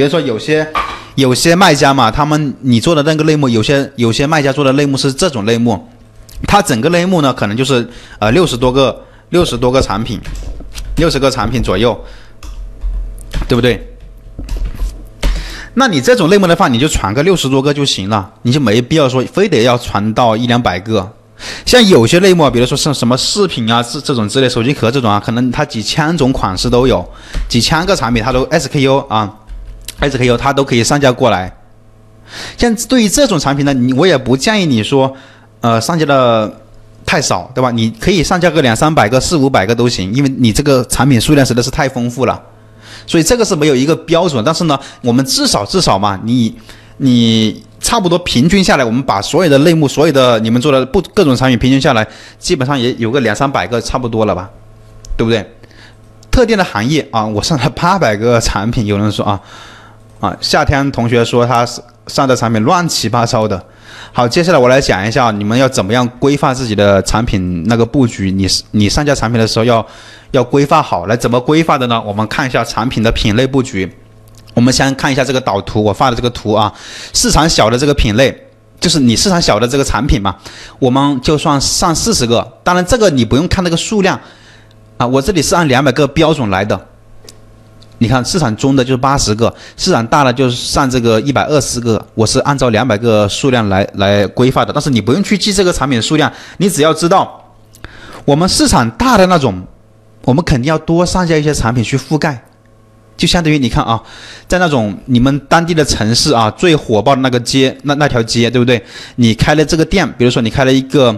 [0.00, 0.66] 比如说有些
[1.14, 5.86] 有些卖家嘛，他们你做的那个类目，有些有些卖家做的类目是这种类目，
[6.48, 7.86] 它整个类目呢可能就是
[8.18, 10.18] 呃六十多个六十多个产品，
[10.96, 12.02] 六十个产品左右，
[13.46, 13.94] 对不对？
[15.74, 21.12] 那你这种类目的话，你就传个六十多个就行了，你就没必要说非得要传到一两百个。
[21.66, 27.06] 像有些类目，比如说像什么饰品啊，这这种之类，手机壳这种啊，可能它几千种款式都有，
[27.50, 29.30] 几千个产品它都 SKU 啊
[30.00, 31.52] ，SKU 它都可以上架过来。
[32.56, 35.14] 像对于这种产品呢，你我也不建议你说，
[35.60, 36.52] 呃，上架的
[37.04, 37.70] 太少，对吧？
[37.70, 42.40] 你可以上架个两三百个、四五百个都行，因为你这个产品数量实在是太丰富了。
[43.06, 46.56] 所以这个是没有一个标准，但是呢，我们至少至少嘛，你
[46.98, 47.62] 你。
[47.82, 52.06] 差不多平均下来，我们把所有的类目、所有的你们做的不各种产品平均下来，
[52.38, 54.50] 基本上也有个两三百个，差不多了吧，
[55.16, 55.44] 对不对？
[56.30, 59.40] 特定的行业啊，我上了八百个产品，有人说啊
[60.20, 61.66] 啊，夏天同学说他
[62.06, 63.60] 上的产品乱七八糟的。
[64.12, 69.84] 好，接下来我来讲一下你们要怎么样规划自己的产品那个布局，你你上架产品的时候要
[70.32, 72.00] 要规划好，来怎么规划的呢？
[72.04, 73.90] 我们看一下产品的品类布局。
[74.52, 76.70] 我们先看一下这个导图，我发的这个图啊，
[77.14, 78.36] 市场小的这个品类，
[78.80, 80.36] 就是你市场小的这个产品嘛，
[80.80, 82.46] 我们就算上四十个。
[82.64, 84.20] 当然，这个你不用看那个数量
[84.98, 86.78] 啊，我这里是按两百个标准来的。
[88.00, 94.72] 你看市场中的就是八十个，市场大的就是上这个一百二十个，我是按照两百个数量来来规划的。
[94.72, 97.54] 但是你不用去记这个产品数量，你只要知道
[98.24, 99.62] 我们市场大的那种，
[100.22, 102.42] 我们肯定要多上架一些产品去覆盖。
[103.18, 104.02] 就相当于你看啊，
[104.48, 108.82] 在那种你们当地的城市啊，最火爆的那个街，那那条街，对不对？
[109.16, 111.14] 你开了这个店，比如说你开了一个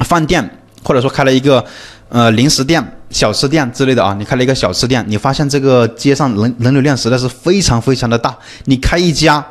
[0.00, 1.64] 饭店，或者说开了一个
[2.10, 9.44] 呃零食店、小吃店之类的啊，你开了一个小吃店，你发现这个街上人人流量实在是非常非常的大，你开一家。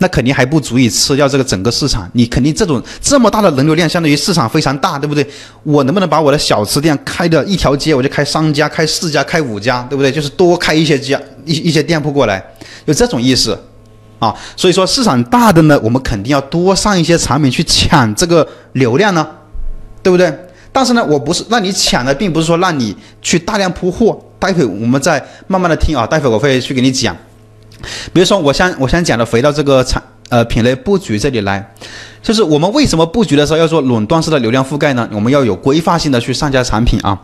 [0.00, 5.28] 那肯定还不足以吃掉这个整个市场，你肯定这种这么大的人流量，相当于市场非常大，对不对？
[5.64, 10.12] 我能不能把我的小吃店开的一条街，我就开三家、开四家、开五家，对不对？
[10.12, 12.40] 就是多开一些家一一些店铺过来，
[12.84, 13.60] 有这种意思
[14.20, 14.32] 啊。
[14.56, 19.26] 所以说市场大的呢，我们肯定要多上一些产品去抢这个流量呢，
[20.00, 20.32] 对不对？
[20.78, 24.16] 但是呢，我不是让你抢的，并不是说让你去大量铺货。
[24.38, 27.16] 待会我们再慢慢的听啊，待会我会去给你讲。
[28.12, 31.74] 比如说，我先我先讲的，回到这个产呃品类布局这里来，
[32.22, 35.08] 就是我们为什么布局的时候要做垄断式的流量覆盖呢？
[35.12, 37.20] 我们要有规划性的去上架产品啊。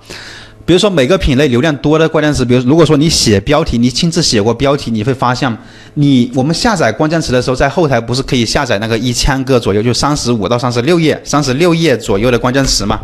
[0.66, 5.56] 比如说每个品类流量多的关键词，比如如果说你写标题，你亲自写过标题，你会发现，
[5.94, 12.98] 你我们下载关键词的时候，在后台不是可以下载那个一千个左右，就三十五到三十六页，三十六页左右的关键词嘛？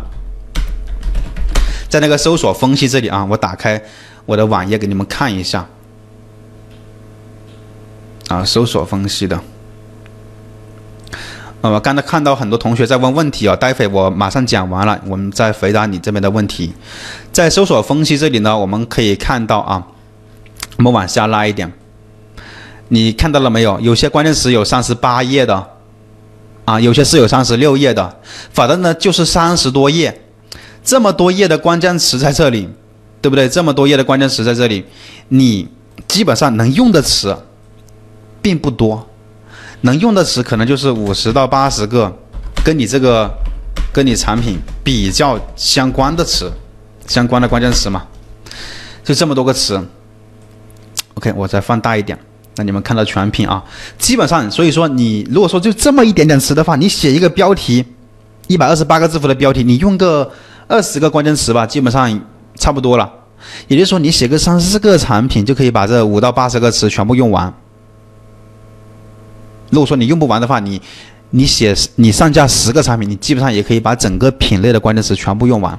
[1.91, 3.83] 在那个搜索分析这里啊，我打开
[4.25, 5.67] 我的网页给你们看一下。
[8.29, 9.39] 啊，搜索分析的。
[11.63, 16.73] 呃，我刚才看到很多同学在问问题啊，待会我马上讲完了，我们再回答你这边的问题。
[17.33, 19.85] 在搜索分析这里呢，我们可以看到啊，
[20.79, 21.71] 我们往下拉一点，
[22.89, 23.81] 你看到了没有？
[23.81, 25.67] 有些关键词有三十八页的，
[26.65, 28.21] 啊，有些是有三十六页的，
[28.53, 30.23] 反正呢就是三十多页，
[30.83, 32.69] 这么多页的关键词在这里，
[33.21, 33.49] 对不对？
[33.49, 34.85] 这么多页的关键词在这里，
[35.29, 35.69] 你
[36.09, 37.37] 基本上能用的词。
[38.43, 39.07] 并不多，
[39.83, 42.11] 能用的词可能就是五十到八十个，
[42.65, 43.31] 跟你这个，
[43.93, 46.51] 跟你产品比较相关的词，
[47.07, 48.03] 相关的关键词嘛，
[49.05, 49.79] 就这么多个词。
[51.17, 52.19] OK，我再放大一点，
[52.57, 53.63] 让你们看到全屏啊。
[53.99, 57.85] 基本上，所以说你如果说就这么一点点词的话，你写一个标题，
[58.47, 60.33] 一百二十八个字符的标题，你用个
[60.71, 62.21] 二十个关键词吧，基本上
[62.55, 63.13] 差不多了。
[63.67, 67.53] 也就是说，你写个三四个产品，就可以把这五到八十个词全部用完。
[69.71, 70.81] 如果说你用不完的话，你
[71.31, 75.77] 你写你上架十个产品，你基本上也可以把整个品类的关键词全部用完。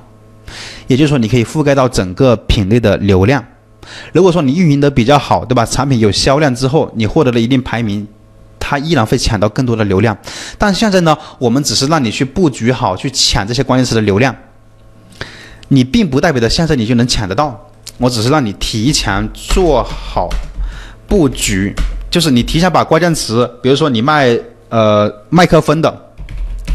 [0.87, 3.41] 也就是说，你可以覆盖到整个品类的流量。
[4.11, 5.65] 如果说你运营的比较好，对吧？
[5.65, 8.05] 产品有销量之后，你获得了一定排名，
[8.59, 10.17] 它依然会抢到更多的流量。
[10.57, 14.35] 但现在呢，我们只是让你去布局好，去抢这些关键词的流量。
[15.73, 17.57] 你并不代表着现在你就能抢得到，
[17.97, 20.29] 我只是让你提前做好
[21.07, 21.73] 布局。
[22.09, 24.37] 就是你提前把关键词，比如说你卖
[24.67, 26.11] 呃麦克风的，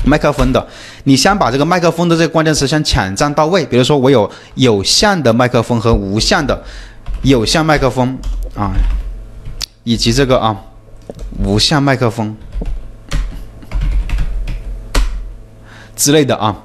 [0.06, 0.66] 麦克风的，
[1.04, 3.66] 你先把这个麦克风的这个关键词先抢占到位。
[3.66, 6.58] 比如说我有有线的麦克风和无线的
[7.22, 8.16] 有线麦克风
[8.56, 8.72] 啊，
[9.84, 10.56] 以及这个啊
[11.44, 12.34] 无线麦克风
[15.94, 16.62] 之类的啊。